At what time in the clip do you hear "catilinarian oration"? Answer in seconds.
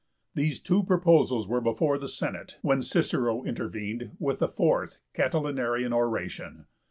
5.13-6.65